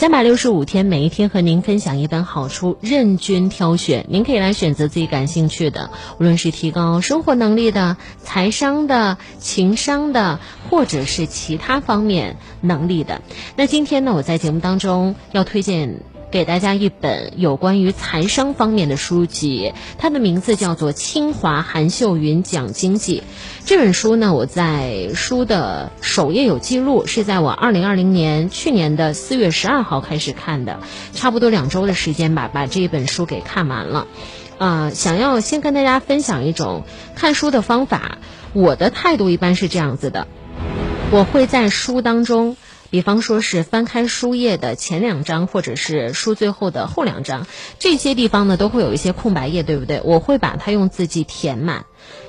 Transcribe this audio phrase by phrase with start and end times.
[0.00, 4.06] 三百六十五天，每一天和您分享一本好书，任君挑选。
[4.08, 10.40] 您可以来选择自己感兴趣的，无论是提高生活能力的、财商的、情商的，
[10.70, 13.20] 或者是其他方面能力的。
[13.56, 16.00] 那今天呢，我在节目当中要推荐。
[16.30, 23.18] 给大家一本有关于财商方面的书籍，它的名字叫做《清华韩秀云讲经济》。
[23.64, 30.78] 这本书呢，我在书的首页有记录，是在我二零二零年去年的四月十二号开始看的，
[31.12, 34.06] 差不多两周的时间吧，把这一本书给看完了。
[34.58, 36.84] 啊，想要先跟大家分享一种
[37.16, 38.18] 看书的方法，
[38.52, 40.28] 我的态度一般是这样子的，
[41.10, 42.56] 我会在书当中。
[42.90, 47.46] 比方说是翻开书页的前两章，或者是书最后的后两章，
[47.78, 50.00] 这些地方呢都会有一些空白页，对不对？
[50.04, 51.84] 我会把它用字迹填满，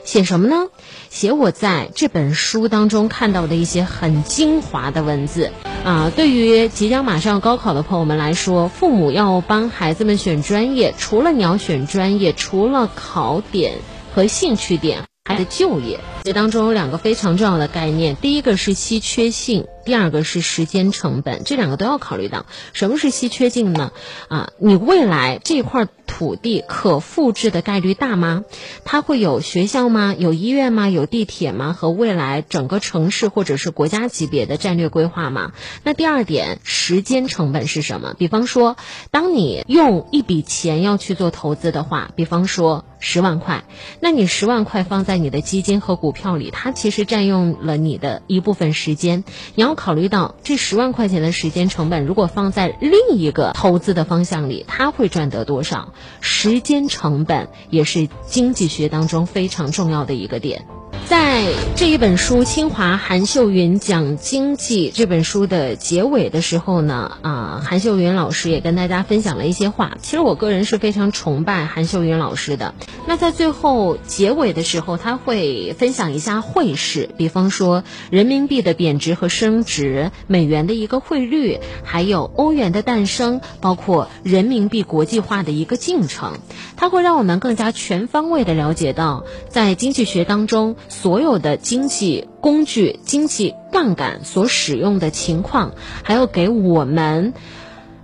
[0.05, 0.67] 写什么呢？
[1.09, 5.51] 写我在这本书当中看到的一些很精华的文字
[5.83, 6.11] 啊。
[6.15, 13.79] 对于即将马上要高考的朋友们来说，父母要帮孩子们选专业，除了你要选专业，除了考点
[14.13, 15.10] 和兴趣点。
[15.23, 22.47] 还的就业，这当中有两个非常重要的概念，第一个是稀缺性，第二个是时间成本，这两个都要考虑到。
[22.73, 23.93] 什么是稀缺性呢？
[24.29, 28.43] 啊，你未来这块土地可复制的概率大吗？
[28.83, 30.15] 它会有学校吗？
[30.17, 30.89] 有医院吗？
[30.89, 31.71] 有地铁吗？
[31.71, 35.53] 和未来整个城市或者是国家级别的战略规划吗？
[35.83, 38.15] 那第二点，时间成本是什么？
[38.17, 38.75] 比方说，
[39.11, 42.83] 当你用一笔钱要去做投资的话，比方说。
[43.01, 43.65] 十万块，
[43.99, 49.25] 那你十万块放在你的基金和股票里，它其实占用了你的一部分时间。
[49.55, 55.93] 你要考虑到这十万块钱的时间成本，如果放在另一个投资的方向里，它会赚得多少？
[56.21, 60.65] 时间成本也是经济学当中非常重要的一个点。
[61.11, 61.45] 在
[61.75, 69.97] 这一本书《清华韩秀云讲经济》这本书的结尾的时候呢，啊，韩秀云老师也跟大家分享了一些话。
[70.01, 72.75] 其实我个人是非常崇拜韩秀云老师的。
[73.09, 86.37] 那在最后结尾的时候，他会分享一下汇市，比方说人民币的贬值和升值、美元的一个汇率，还有欧元的诞生，包括人民币国际化的一个进程。
[86.77, 90.77] 它会让我们更加全方位的了解到，在经济学当中。
[91.01, 95.71] 所有的经济工具、经济杠杆所使用的情况，
[96.03, 97.33] 还有给我们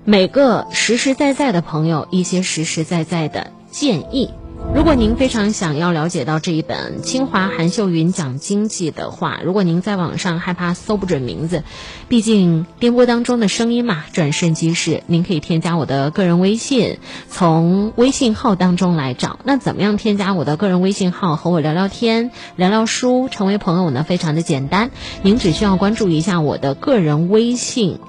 [0.04, 4.32] 每个实实在在的朋友一些实实在在的建议。
[4.74, 11.64] 如果您非常想要了解到这一本清华韩秀云讲经济的话，如果您在网上害怕搜不准名字，
[12.08, 15.04] 毕竟电波当中的声音嘛，转瞬即逝。
[15.08, 16.98] 您可以添加我的个人微信，
[17.30, 19.40] 从微信号当中来找。
[19.44, 24.04] 那怎么样添加我的个人微信号和我聊聊天、聊聊书、成为朋友呢？
[24.04, 24.92] 非常的简单，
[25.22, 28.00] 您只需要关注一下我的个人微信。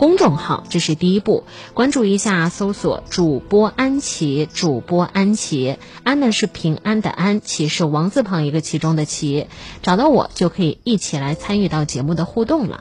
[0.00, 1.44] 公众号，这是第一步，
[1.74, 9.48] 关注一下，搜索主播安琪，主播安琪，安呢是平安的安，琪是王字旁一个其中的琪，
[9.82, 12.78] 找到我就可以一起来参与到节目的互动了。